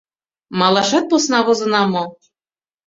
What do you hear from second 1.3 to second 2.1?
возына мо?